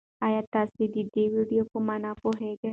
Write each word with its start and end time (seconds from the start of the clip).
ایا 0.25 0.41
تاسي 0.53 0.83
د 0.93 0.97
دې 1.13 1.25
ویډیو 1.33 1.63
په 1.71 1.77
مانا 1.87 2.11
پوهېږئ؟ 2.21 2.69